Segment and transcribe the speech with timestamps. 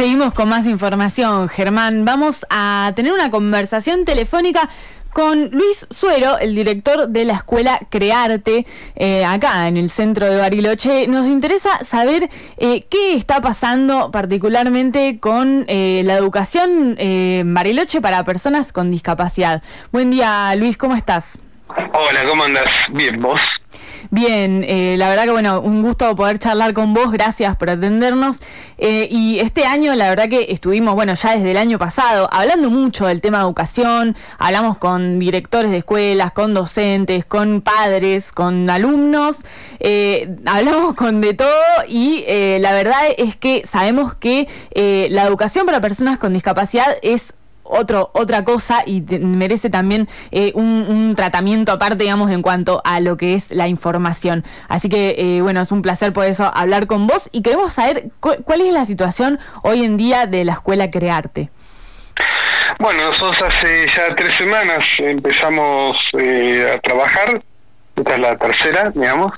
[0.00, 2.06] Seguimos con más información, Germán.
[2.06, 4.66] Vamos a tener una conversación telefónica
[5.12, 8.64] con Luis Suero, el director de la escuela Crearte,
[8.96, 11.06] eh, acá en el centro de Bariloche.
[11.06, 16.96] Nos interesa saber eh, qué está pasando particularmente con eh, la educación
[17.52, 19.62] Bariloche para personas con discapacidad.
[19.92, 21.38] Buen día, Luis, ¿cómo estás?
[21.68, 22.70] Hola, ¿cómo andas?
[22.94, 23.38] Bien, ¿vos?
[24.12, 28.40] Bien, eh, la verdad que bueno, un gusto poder charlar con vos, gracias por atendernos.
[28.76, 32.70] Eh, y este año, la verdad que estuvimos, bueno, ya desde el año pasado, hablando
[32.70, 38.68] mucho del tema de educación, hablamos con directores de escuelas, con docentes, con padres, con
[38.68, 39.36] alumnos,
[39.78, 41.48] eh, hablamos con de todo
[41.86, 42.24] y
[42.58, 44.48] la verdad es que sabemos que
[45.08, 47.32] la educación para personas con discapacidad es
[47.70, 53.16] otro, otra cosa y merece también eh, un, tratamiento aparte, digamos, en cuanto a lo
[53.16, 54.44] que es la información.
[54.68, 58.10] Así que, eh, bueno, es un placer por eso hablar con vos y queremos saber
[58.20, 61.50] cuál es la situación hoy en día de la escuela Crearte.
[62.78, 67.42] Bueno, nosotros hace ya tres semanas empezamos eh, a trabajar,
[67.96, 69.32] esta es la tercera, digamos,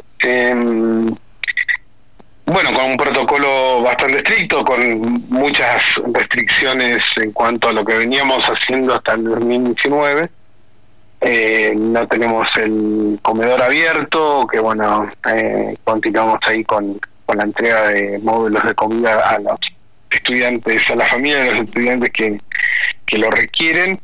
[2.47, 8.43] bueno, con un protocolo bastante estricto, con muchas restricciones en cuanto a lo que veníamos
[8.45, 10.31] haciendo hasta el 2019.
[11.21, 17.89] Eh, no tenemos el comedor abierto, que bueno, eh, continuamos ahí con, con la entrega
[17.89, 19.59] de módulos de comida a los
[20.11, 22.41] estudiantes, a la familia de los estudiantes que,
[23.07, 24.01] que lo requieren.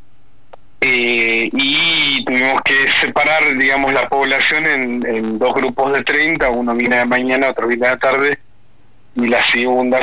[0.81, 6.98] Eh, y tuvimos que separar, digamos, la población en, dos grupos de 30, uno viene
[6.98, 8.39] de mañana, otro viene de tarde,
[9.17, 9.99] y la segunda,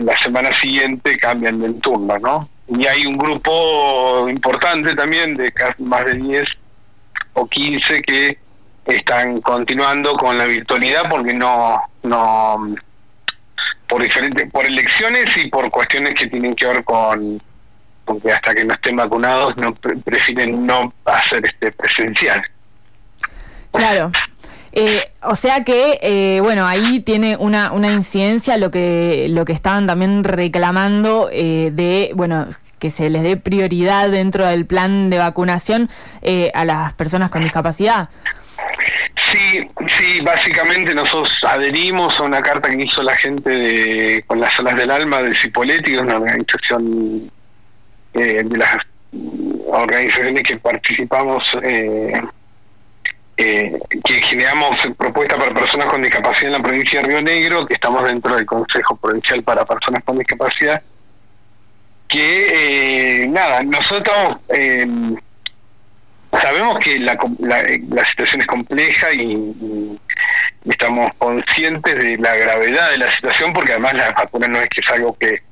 [0.00, 2.48] la, semana siguiente cambian de turno, ¿no?
[2.68, 6.44] Y hay un grupo importante también de más de 10
[7.34, 8.38] o 15 que
[8.86, 12.74] están continuando con la virtualidad porque no, no,
[13.86, 17.42] por diferentes, por elecciones y por cuestiones que tienen que ver con
[18.04, 22.42] porque hasta que no estén vacunados no prefieren no hacer este presencial.
[23.72, 24.12] Claro.
[24.76, 29.52] Eh, o sea que, eh, bueno, ahí tiene una, una incidencia lo que, lo que
[29.52, 32.48] estaban también reclamando eh, de, bueno,
[32.80, 35.88] que se les dé prioridad dentro del plan de vacunación
[36.52, 38.10] a las personas con discapacidad.
[39.30, 39.60] Sí,
[39.96, 44.76] sí, básicamente nosotros adherimos a una carta que hizo la gente de, con las alas
[44.76, 47.30] del alma de Cipoletti, una organización
[48.14, 48.76] eh, de las
[49.66, 52.12] organizaciones que participamos, eh,
[53.36, 57.74] eh, que generamos propuestas para personas con discapacidad en la provincia de Río Negro, que
[57.74, 60.80] estamos dentro del Consejo Provincial para Personas con Discapacidad,
[62.06, 64.38] que nada, nosotros
[66.40, 69.98] sabemos que la, la, situación es compleja y,
[70.64, 74.80] estamos conscientes de la gravedad de la situación porque además la vacuna no es que
[74.80, 75.42] es algo que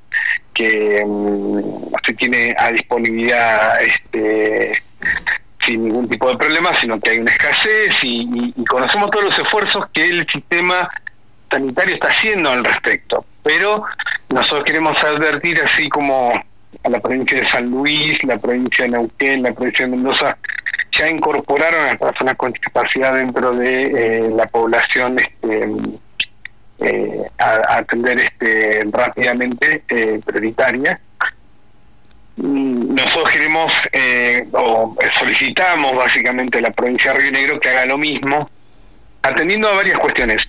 [0.52, 4.82] que um, se tiene a disponibilidad este,
[5.64, 9.84] sin ningún tipo de problema, sino que hay una escasez y, conocemos todos los esfuerzos
[9.92, 10.88] que el sistema
[11.50, 13.24] sanitario está haciendo al respecto.
[13.42, 13.84] Pero
[14.30, 16.32] nosotros queremos advertir, así como
[16.84, 20.36] a la provincia de San Luis, la provincia de Neuquén, la provincia de Mendoza,
[20.92, 25.68] ya incorporaron a las personas con discapacidad dentro de eh, la población este,
[26.84, 31.00] eh, a, atender este rápidamente eh, prioritaria.
[32.36, 37.98] Nosotros queremos eh, o solicitamos básicamente a la provincia de Río Negro que haga lo
[37.98, 38.50] mismo,
[39.22, 40.42] atendiendo a varias cuestiones.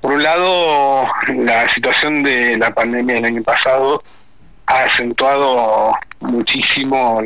[0.00, 1.06] Por un lado,
[1.44, 4.02] la situación de la pandemia del año pasado
[4.66, 7.22] ha acentuado muchísimo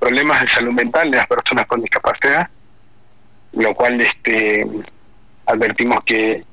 [0.00, 2.48] problemas de salud mental de las personas con discapacidad,
[3.52, 4.66] lo cual este
[5.46, 6.44] advertimos que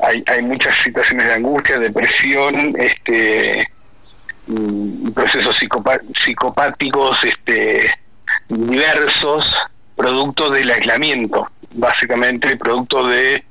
[0.00, 3.68] hay, hay muchas situaciones de angustia, depresión, este
[4.46, 5.56] mm, procesos
[6.24, 7.90] psicopáticos este
[8.48, 9.56] diversos,
[9.96, 13.44] producto del aislamiento, básicamente producto de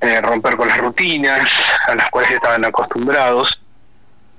[0.00, 1.48] eh, romper con las rutinas
[1.86, 3.60] a las cuales estaban acostumbrados.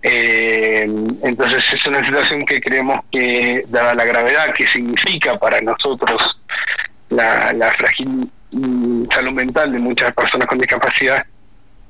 [0.04, 0.82] Eh,
[1.22, 6.42] entonces es una situación que creemos que, dada la gravedad que significa para nosotros
[7.10, 7.72] la, la
[8.52, 11.24] mm, salud mental de muchas personas con discapacidad,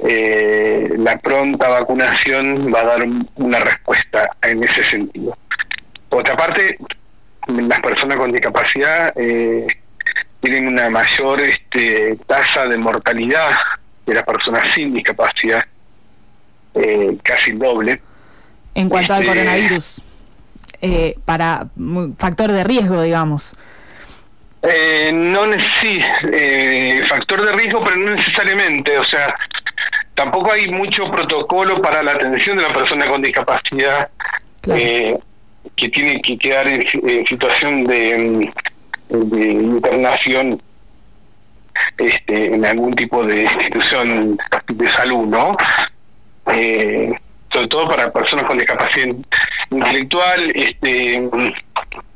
[0.07, 3.03] eh, la pronta vacunación va a dar
[3.36, 5.38] una respuesta en ese sentido.
[6.09, 6.77] Por otra parte,
[7.48, 9.65] las personas con discapacidad eh,
[10.42, 13.51] tienen una mayor este, tasa de mortalidad
[14.06, 15.63] que las personas sin discapacidad,
[16.74, 18.01] eh, casi doble.
[18.74, 20.01] En cuanto al este, coronavirus,
[20.81, 21.68] eh, para
[22.18, 23.53] factor de riesgo, digamos.
[24.63, 25.42] Eh, no
[25.81, 26.00] sí,
[27.07, 28.98] factor de riesgo, pero no necesariamente.
[28.98, 29.27] O sea,
[30.22, 34.10] tampoco hay mucho protocolo para la atención de la persona con discapacidad
[34.68, 35.18] eh,
[35.76, 38.52] que tiene que quedar en, situación de,
[39.10, 40.62] de, internación
[41.98, 44.38] este, en algún tipo de institución
[44.68, 45.58] de salud, ¿no?
[46.54, 47.12] Eh,
[47.52, 49.16] sobre todo para personas con discapacidad
[49.72, 51.30] intelectual, este,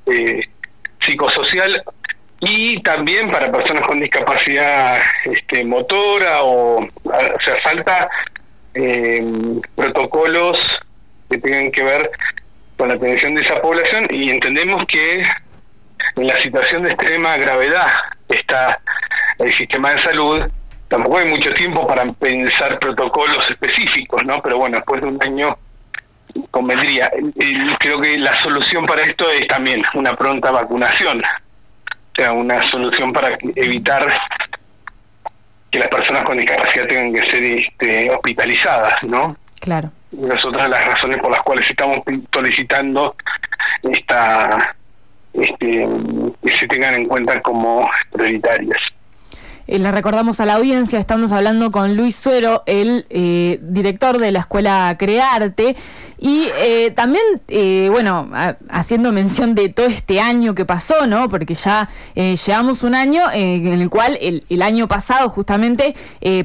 [0.06, 0.42] eh,
[1.00, 1.84] psicosocial
[2.40, 8.10] y también para personas con discapacidad este, motora o, o sea, falta
[8.74, 9.24] eh,
[9.76, 10.80] protocolos
[11.30, 12.12] que tengan que ver
[12.78, 15.22] con la atención de esa población y entendemos que
[16.16, 17.88] en la situación de extrema gravedad
[18.30, 18.80] está
[19.40, 20.44] el sistema de salud,
[20.88, 24.42] tampoco hay mucho tiempo para pensar protocolos específicos, ¿no?
[24.42, 25.58] Pero bueno, después de un año
[26.52, 27.12] convendría.
[27.80, 31.22] Creo que la solución para esto es también una pronta vacunación,
[32.16, 34.08] sea, una solución para evitar
[35.70, 39.38] que las personas con discapacidad tengan que ser este, hospitalizadas, ¿no?
[39.60, 39.92] Claro.
[40.34, 42.00] Es otra de las razones por las cuales estamos
[42.32, 43.16] solicitando
[43.84, 44.76] esta
[45.34, 45.88] este,
[46.46, 48.80] que se tengan en cuenta como prioritarias.
[49.68, 54.32] Eh, le recordamos a la audiencia, estamos hablando con Luis Suero, el eh, director de
[54.32, 55.76] la Escuela Crearte,
[56.20, 57.24] y eh, también,
[57.92, 58.30] bueno,
[58.70, 61.30] haciendo mención de todo este año que pasó, ¿no?
[61.30, 65.94] Porque ya llevamos un año en el cual el, año pasado justamente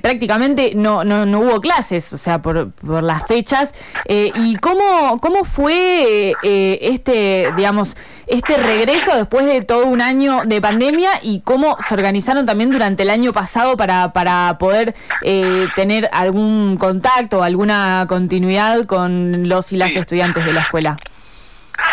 [0.03, 3.73] prácticamente no, no, no, hubo clases, o sea, por, por las fechas.
[4.09, 7.97] ¿Y cómo, cómo fue este, digamos,
[8.31, 13.03] este regreso después de todo un año de pandemia y cómo se organizaron también durante
[13.03, 19.77] el año pasado para, para poder eh, tener algún contacto, alguna continuidad con los y
[19.77, 20.97] las estudiantes de la escuela.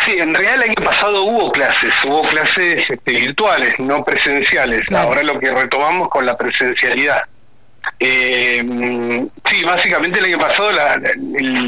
[0.05, 4.91] Sí, en realidad el año pasado hubo clases, hubo clases este, virtuales, no presenciales.
[4.91, 7.21] Ahora lo que retomamos con la presencialidad.
[7.99, 8.61] Eh,
[9.45, 11.01] sí, básicamente el año pasado la,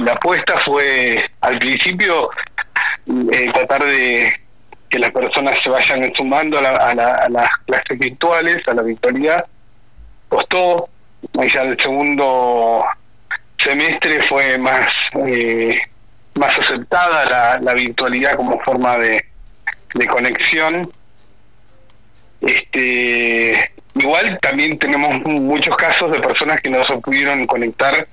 [0.04, 2.30] la, apuesta fue al principio
[3.31, 4.33] eh, tratar de
[4.89, 6.94] que las personas se vayan sumando a,
[7.30, 9.45] las clases virtuales, a la virtualidad.
[10.27, 10.89] Costó,
[11.33, 12.83] ya el segundo
[13.57, 14.88] semestre fue más
[15.27, 15.75] eh,
[16.36, 19.24] más aceptada la, la, virtualidad como forma de,
[19.94, 20.89] de conexión.
[22.41, 28.07] Este, igual también tenemos muchos casos de personas que no se pudieron conectar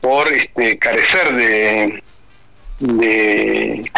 [0.00, 2.02] por este, carecer de,
[2.80, 3.90] de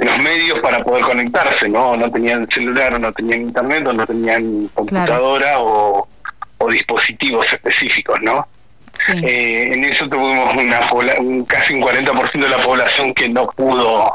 [0.00, 1.96] los medios para poder conectarse, ¿no?
[1.96, 6.08] No tenían celular, o no tenían internet, o no tenían computadora o,
[6.70, 8.48] dispositivos específicos, ¿no?
[9.22, 10.80] Eh, en eso tuvimos una
[11.18, 14.14] un, casi un 40% de la población que no pudo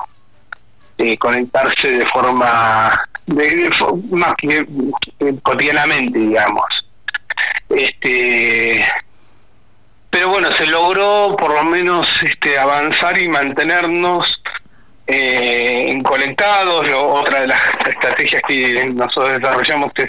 [0.97, 3.69] eh, conectarse de forma de,
[4.09, 4.65] más que
[5.19, 6.65] eh, cotidianamente, digamos.
[7.69, 8.83] Este,
[10.09, 14.38] pero bueno, se logró por lo menos este, avanzar y mantenernos
[15.11, 20.07] eh, conectados, otra de las estrategias que nosotros desarrollamos que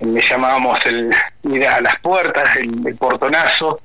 [0.00, 1.10] le llamábamos el
[1.44, 3.80] ir a las puertas, el, portonazo,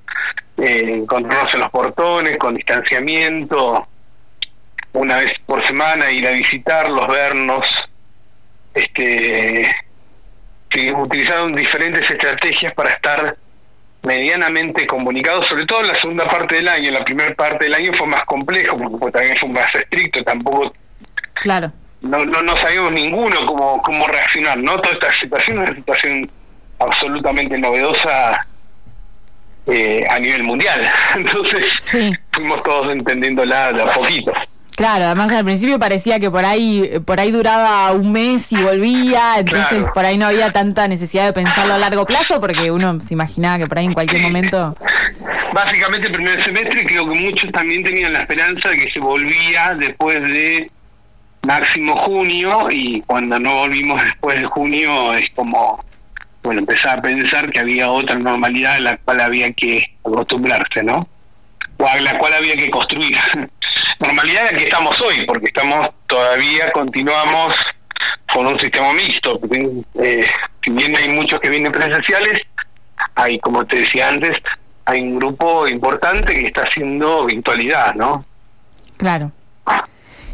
[0.57, 3.87] eh, encontrarnos en los portones con distanciamiento,
[4.93, 7.67] una vez por semana ir a visitarlos, vernos,
[8.73, 9.69] este,
[10.95, 13.37] utilizaron diferentes estrategias para estar
[14.07, 16.87] medianamente comunicado, sobre todo en la segunda parte del año.
[16.87, 20.73] En la primera parte del año fue más complejo, porque también fue más estricto, tampoco...
[21.33, 21.71] Claro.
[22.01, 24.79] No, no, no sabíamos ninguno cómo, cómo reaccionar, ¿no?
[24.79, 26.31] Toda esta situación es una situación
[26.79, 28.47] absolutamente novedosa
[29.67, 30.81] eh, a nivel mundial.
[31.15, 31.65] Entonces,
[32.31, 34.31] fuimos todos entendiéndola de a poquito.
[34.77, 39.39] Claro, además al principio parecía que por ahí por ahí duraba un mes y volvía,
[39.39, 43.15] entonces por ahí no había tanta necesidad de pensarlo a largo plazo porque uno se
[43.15, 44.77] imaginaba que por ahí en cualquier momento...
[45.51, 49.75] Básicamente el primer semestre creo que muchos también tenían la esperanza de que se volvía
[49.79, 50.69] después de
[51.41, 55.83] máximo junio y cuando no volvimos después de junio es como,
[56.43, 61.07] bueno, empezar a pensar que había otra normalidad a la cual había que acostumbrarse, ¿no?
[61.79, 63.17] O a la cual había que construir.
[63.99, 67.53] Normalidad en que estamos hoy, porque estamos todavía continuamos
[68.31, 69.39] con un sistema mixto.
[70.01, 70.25] Eh,
[70.63, 72.41] si bien hay muchos que vienen presenciales,
[73.15, 74.37] hay, como te decía antes,
[74.85, 78.25] hay un grupo importante que está haciendo virtualidad, ¿no?
[78.97, 79.31] Claro.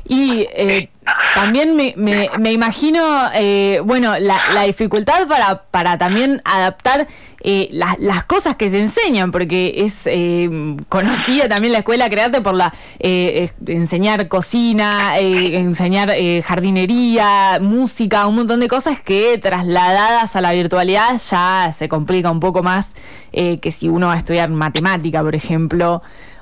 [0.06, 0.90] Y eh,
[1.34, 3.02] también me, me, imagino,
[3.34, 7.08] eh, bueno, la, dificultad para, para también adaptar
[7.42, 10.50] eh, las cosas que se enseñan, porque es eh,
[10.88, 16.12] conocida también la escuela Crearte por la enseñar cocina, enseñar
[16.44, 22.40] jardinería, música, un montón de cosas que trasladadas a la virtualidad ya se complica un
[22.40, 22.92] poco más
[23.34, 26.02] que si uno va a estudiar matemática, por ejemplo,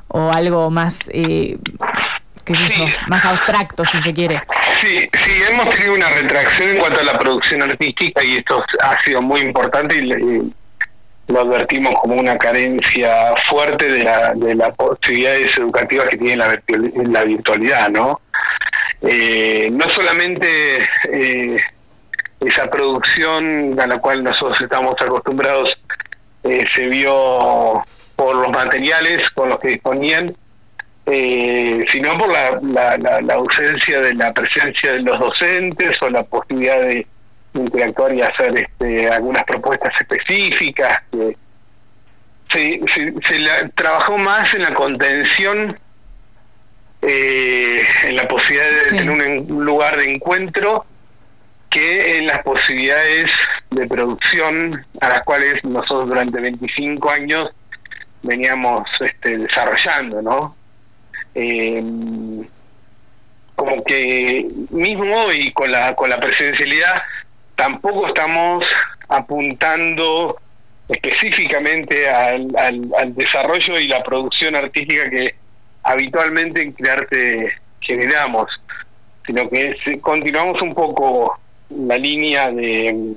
[0.09, 0.97] o algo más
[3.07, 4.41] más abstracto, si se quiere.
[4.81, 8.97] Sí, sí, hemos tenido una retracción en cuanto a la producción artística y esto ha
[9.03, 10.51] sido muy importante y,
[11.27, 16.61] lo advertimos como una carencia fuerte de, la, de las posibilidades educativas que tiene la,
[17.05, 18.19] la virtualidad, ¿no?
[19.01, 20.77] Eh, no solamente
[21.11, 21.55] eh,
[22.39, 25.77] esa producción a la cual nosotros estamos acostumbrados
[26.43, 27.83] eh, se vio
[28.15, 30.35] por los materiales con los que disponían,
[31.13, 36.81] eh, sino por la, la, ausencia de la presencia de los docentes o la posibilidad
[36.81, 37.05] de
[37.53, 41.01] interactuar y hacer este, algunas propuestas específicas.
[42.49, 45.77] se, se, trabajó más en la contención,
[47.01, 49.09] eh, en la posibilidad de tener
[49.51, 50.85] un, lugar de encuentro,
[51.69, 53.29] que en las posibilidades
[53.69, 57.49] de producción a las cuales nosotros durante 25 años
[58.23, 60.60] veníamos este, desarrollando, ¿no?
[61.35, 61.83] Eh,
[63.55, 66.93] como que mismo hoy con la con la presencialidad
[67.55, 68.65] tampoco estamos
[69.07, 70.37] apuntando
[70.87, 75.35] específicamente al, al, desarrollo y la producción artística que
[75.83, 78.49] habitualmente en Crearte generamos,
[79.25, 83.15] sino que continuamos un poco la línea de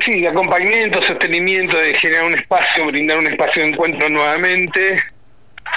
[0.00, 4.96] sí, de acompañamiento, sostenimiento, de generar un espacio, brindar un espacio de encuentro nuevamente,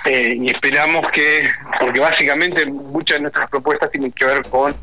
[0.05, 1.47] eh, y esperamos que,
[1.79, 4.75] porque básicamente muchas de nuestras propuestas tienen que ver con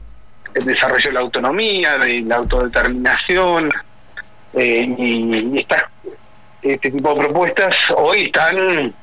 [0.55, 3.69] el desarrollo de la autonomía, de la autodeterminación,
[4.55, 5.85] eh, y, estas,
[6.61, 8.95] este tipo de propuestas hoy están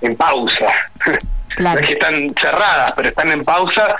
[0.00, 0.66] en pausa.
[1.58, 3.94] No es que están cerradas, pero están en pausa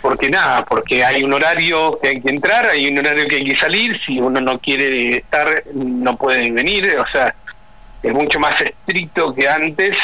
[0.00, 3.44] porque nada, porque hay un horario que hay que entrar, hay un horario que hay
[3.44, 7.34] que salir, si uno no quiere estar, no puede venir, o sea,
[8.02, 9.96] es mucho más estricto que antes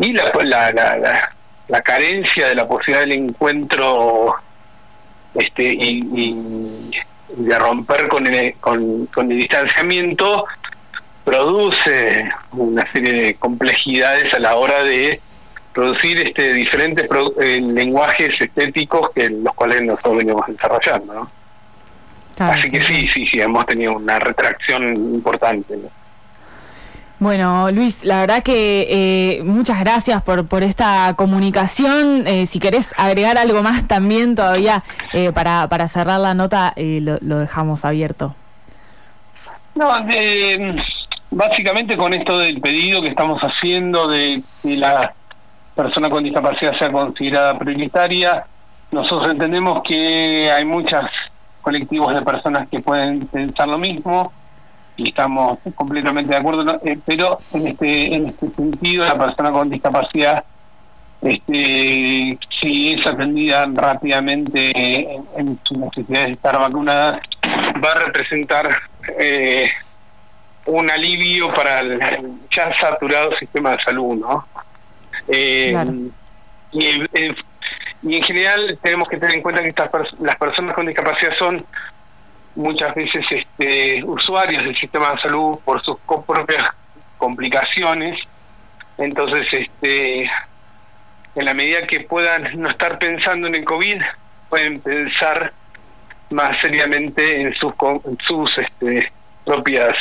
[0.00, 1.32] y la, la, la,
[1.68, 4.34] la, carencia de la posibilidad del encuentro
[5.34, 6.90] este y,
[7.36, 10.46] de romper con el, con, el distanciamiento
[11.22, 15.20] produce una serie de complejidades a la hora de
[15.72, 17.08] producir este diferentes
[17.40, 21.30] eh, lenguajes estéticos que los cuales nosotros venimos desarrollando ¿no?
[22.38, 25.99] así que sí sí sí hemos tenido una retracción importante ¿no?
[27.20, 32.26] Bueno, Luis, la verdad que eh, muchas gracias por, por esta comunicación.
[32.26, 37.18] Eh, si querés agregar algo más también todavía eh, para, para cerrar la nota, lo,
[37.20, 38.34] lo, dejamos abierto.
[39.74, 39.90] No,
[41.30, 45.12] básicamente con esto del pedido que estamos haciendo de que la
[45.76, 48.46] persona con discapacidad sea considerada prioritaria,
[48.92, 51.02] nosotros entendemos que hay muchos
[51.60, 54.32] colectivos de personas que pueden pensar lo mismo
[54.96, 59.70] y estamos completamente de acuerdo, eh, pero en este, en este sentido la persona con
[59.70, 60.44] discapacidad,
[61.22, 64.70] este, si es atendida rápidamente
[65.36, 67.20] en, su necesidad de estar vacunada,
[67.84, 68.68] va a representar
[69.18, 69.68] eh,
[70.66, 71.98] un alivio para el
[72.50, 74.46] ya saturado sistema de salud, ¿no?
[75.28, 75.74] Eh,
[76.72, 76.86] y,
[78.02, 81.64] y en general tenemos que tener en cuenta que estas las personas con discapacidad son
[82.54, 86.68] muchas veces este, usuarios del sistema de salud por sus propias
[87.18, 88.18] complicaciones.
[88.98, 94.00] Entonces, este, en la medida que puedan no estar pensando en el COVID,
[94.48, 95.52] pueden pensar
[96.30, 97.72] más seriamente en sus,
[98.26, 99.12] sus este,
[99.44, 99.94] propias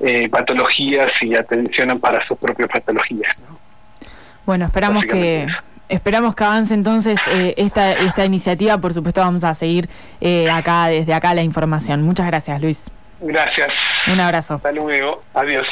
[0.00, 3.34] eh, patologías y atención para sus propias patologías.
[4.46, 5.46] Bueno, esperamos que
[5.90, 8.78] Esperamos que avance entonces eh, esta, esta iniciativa.
[8.78, 9.88] Por supuesto, vamos a seguir
[10.20, 12.02] eh, acá, desde acá, la información.
[12.02, 12.84] Muchas gracias, Luis.
[13.20, 13.70] Gracias.
[14.06, 14.54] Un abrazo.
[14.54, 15.24] Hasta luego.
[15.34, 15.66] Adiós.